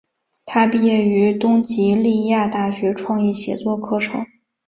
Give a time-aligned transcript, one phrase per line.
[0.47, 4.25] 她毕业于东英吉利亚大学创意写作课程。